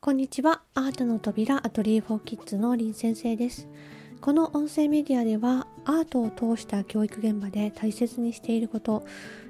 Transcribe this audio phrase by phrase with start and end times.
[0.00, 0.62] こんにちは。
[0.74, 3.68] アートの扉アトリエフォーキッズの林先生です。
[4.20, 9.04] この音声メディアではアートを通した教育現場で大切にしていること、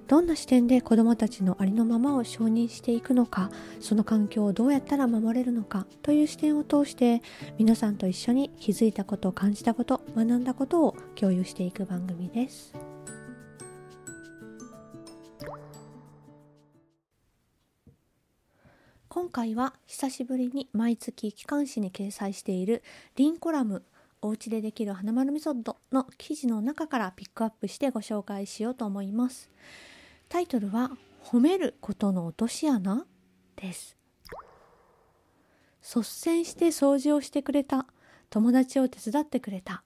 [0.06, 7.20] どんな視点で子どもたちのありのままを承認していくのか、その環境をどうやったら守れるのかという視点を通して
[7.58, 12.72] 皆さんと一緒に気づいたこと、感じたこと、学んだことを共有していく番組です。
[19.18, 22.84] 今回は久しぶりに毎月機関誌に掲載している
[23.16, 23.82] リンコラム
[24.22, 29.50] おうちでできる花丸メソッドの記事の中からピックアップしてご紹介しようと思います。
[30.28, 33.06] タイトルは褒めることの落とし穴？
[33.56, 33.96] です。
[35.82, 37.86] 率先して掃除をしてくれた
[38.30, 39.82] 友達を手伝ってくれた。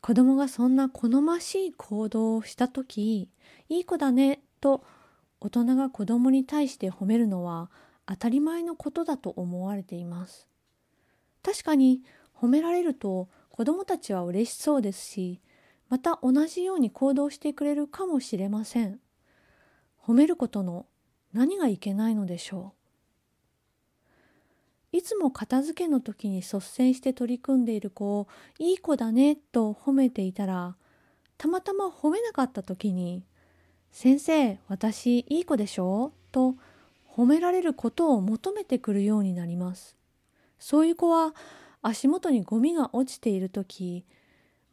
[0.00, 3.28] 子供がそんな好ましい行動をした時
[3.68, 4.82] いい子だねと
[5.42, 7.70] 大人が子供に対して褒めるのは
[8.06, 10.48] 当たり前のことだと思われています。
[11.42, 12.02] 確かに
[12.34, 15.40] 褒められると子どもたちは嬉しそうですし
[15.88, 19.00] また同じように行動してくれるかもしれません。
[20.02, 20.86] 褒めることの
[21.32, 22.74] 何がいけないのでしょ
[24.92, 24.96] う。
[24.96, 28.28] いつも片付けの時に率先して取り組んでいる子を
[28.58, 30.76] いい子だねと褒めていたら
[31.36, 33.24] たまたま褒めなかった時に
[33.90, 36.12] 先生私いい子でしょ？
[36.30, 36.54] と
[37.14, 39.96] 褒められることを求めてくるようになります。
[40.58, 41.34] そういう子は
[41.82, 44.04] 足元にゴミが落ちている時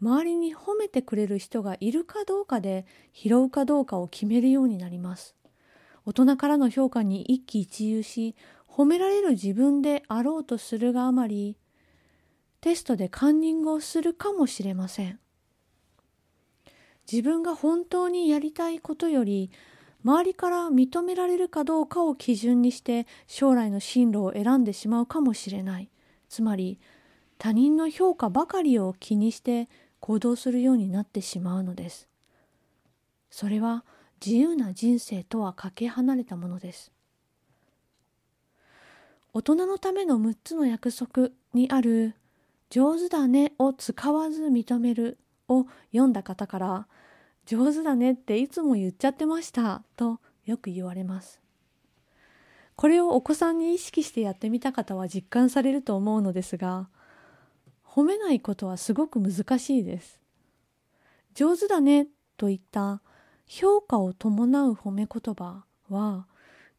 [0.01, 5.35] 周りに褒めてくれる人がいるかどうかで拾うかどうかを決めるようになります。
[6.05, 8.35] 大人からの評価に一喜一憂し
[8.67, 11.57] 褒められる自分であろうとするがあまり
[12.61, 15.19] テストでカンニングをするかもしれません。
[17.11, 19.51] 自分が本当にやりたいことより
[20.03, 25.89] 周りから認められるかどうかを基準にして将来の進路を選んでしまうかもしれない。
[26.27, 26.79] つまり
[27.37, 32.07] 他人の評価ばかりを気にして行動するようになってしまうのです。
[33.29, 33.85] それは
[34.23, 36.91] 自由な人生とはかけ離れたものです。
[39.33, 42.15] 大人のための6つの約束にある
[42.69, 46.87] 上手だねを使わず認めるを読んだ方から
[47.45, 49.83] 上手だねっていつも言っちゃってました。
[49.95, 51.41] とよく言われます。
[52.75, 56.89] これをお子さんに意識してやってみた方は実感されると思うのですが
[57.85, 60.19] 褒めないことはすごく難しいです。
[61.35, 62.07] 上手だね
[62.37, 63.01] といった
[63.45, 66.25] 評価を伴う褒め言葉は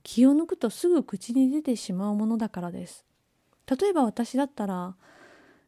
[0.02, 3.04] 気を抜くとすぐ口に出てしまうものだからです。
[3.66, 4.96] 例えば私だったら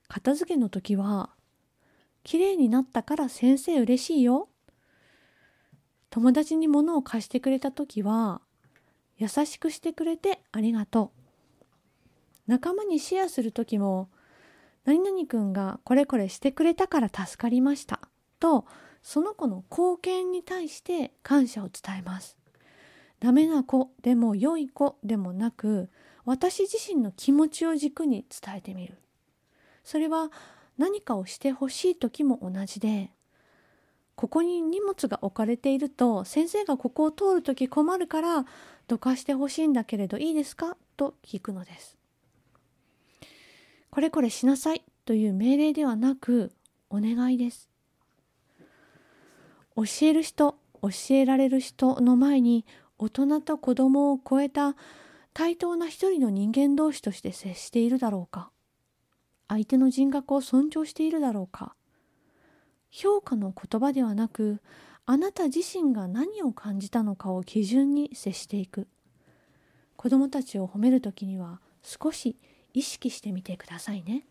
[0.09, 1.31] 片付けの時は
[2.25, 4.49] 綺麗になったから先生嬉しいよ。
[6.15, 8.41] 友達に物を貸してくれた時は
[9.19, 11.11] 優しくしてくれてありがと
[11.67, 11.71] う。
[12.47, 14.09] 仲間にシェアする時も
[14.85, 18.01] 何々くんがこれこれしてくれたから助かりました。
[18.39, 18.65] と
[19.03, 22.39] その子の貢献に対して感謝を伝えます。
[23.19, 25.91] ダメな子でも良い子でもなく
[26.25, 28.99] 私自身の気持ちを軸に伝えてみる。
[29.83, 30.31] それは
[30.79, 33.11] 何かをしてほしい時も同じで
[34.25, 38.47] ここに荷物が置かれていると先生がここを通る時困るから
[38.89, 40.79] どかしてほしいんだけれどいいですか？
[40.97, 41.99] と聞くのです。
[43.91, 46.53] これこれしなさいという命令ではなく
[46.89, 47.69] お願いです。
[49.77, 52.65] 教える人教えられる人の前に
[52.99, 54.75] 大人と子供を超えた
[55.35, 58.51] 対等な一人の人間同士として接しているだろうか？
[59.49, 61.75] 相手の人格を尊重しているだろうか？
[62.95, 64.61] 評価の言葉ではなく
[65.05, 68.87] あなた自身が何を感じたのかを基準に接していく。
[69.97, 72.37] 子どもたちを褒める時には少し
[72.73, 74.25] 意識してみてくださいね。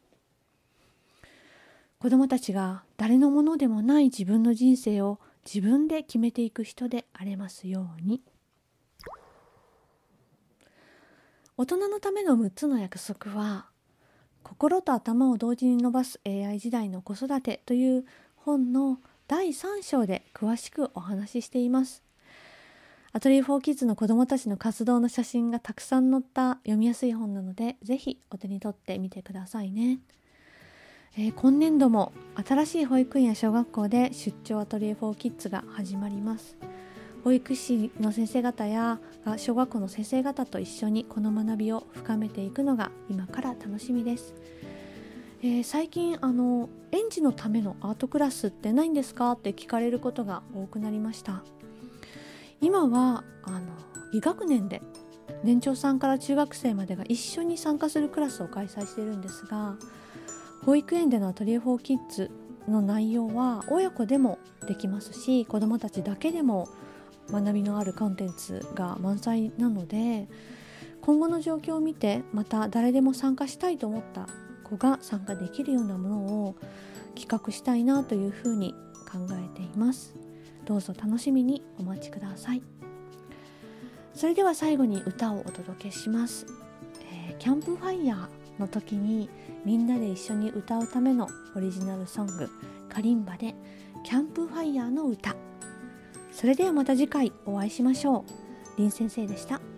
[2.00, 8.22] 子どもたちが誰のものでもない自分の人生を自分で決めていく人であれますように。
[11.58, 13.68] 大人のための6つの約束は
[14.42, 18.06] 心と頭を同時に伸ばす AI 時代の子育てという
[18.46, 19.00] 本の
[19.30, 22.04] 第3章で詳しくお話ししています。
[23.14, 30.00] アトリエ4キッズの子どもたちの活動の写真がたくさん載った読みやすい本なので、ぜひお手に取ってみてくださいね。
[31.16, 32.12] えー、今年度も
[32.46, 36.58] 新しい保育園や小学校で出張アトリエ4キッズが始まります。
[37.24, 39.00] 保育士の先生方や
[39.38, 44.34] 小学校の先生方と一緒にこの学びを深めていくのが今から楽しみです。
[45.46, 51.44] えー、最近あの園児のためのアートクラスってないんですかって聞かれることが多くなりました。
[52.62, 53.60] 今はあの
[54.14, 54.82] 2学年で
[55.44, 59.76] 年長さんから中学生までが一緒に参加するクラスを開催しているんですが
[60.66, 62.32] 保育園でのアトリエ4キッズ
[62.70, 66.70] の内容は親子でもできますし子どもたちだけでも
[67.30, 70.30] 学びのあるコンテンツが満載なので
[71.02, 74.30] 今後の状況を見てまた誰でも参加したいと思った
[74.64, 76.56] 子が参加できるようなものを
[77.16, 78.74] 企画したいなというふうに
[79.12, 80.16] 考えています。
[80.66, 82.62] どうぞ楽しみにお待ちください。
[84.14, 86.46] それでは最後に歌をお届けします、
[87.12, 89.28] えー、キャンプファイヤーの時に
[89.66, 92.48] みんなで一緒に歌うためのオリジナルソング
[92.90, 93.56] カリンバで
[94.04, 95.36] キャンプファイヤーの歌。
[96.32, 98.24] それではまた次回お会いしましょう。
[98.78, 99.73] 林先生でした。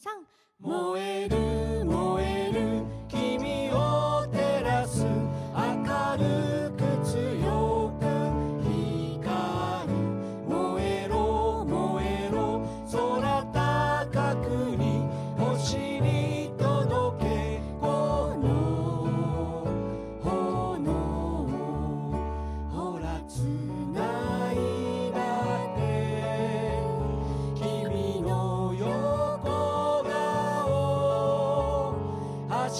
[0.00, 0.08] 3
[0.60, 1.36] 燃える
[1.84, 2.19] 燃える。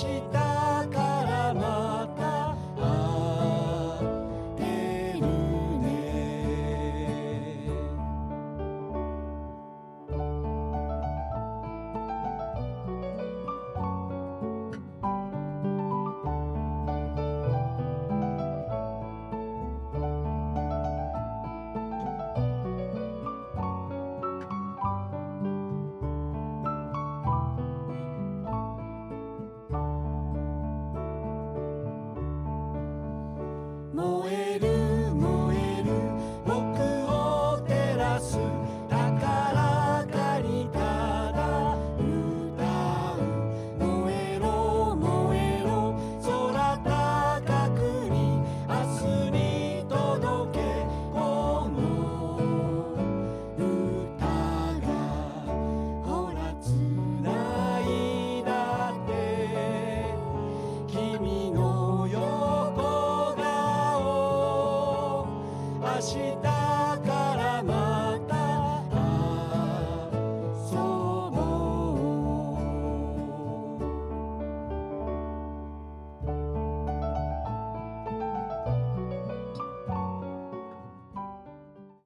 [0.02, 0.39] te.